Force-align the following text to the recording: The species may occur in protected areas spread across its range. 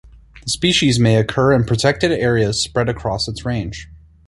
The 0.43 0.49
species 0.49 0.97
may 0.97 1.17
occur 1.17 1.53
in 1.53 1.63
protected 1.63 2.09
areas 2.11 2.63
spread 2.63 2.89
across 2.89 3.27
its 3.27 3.45
range. 3.45 3.87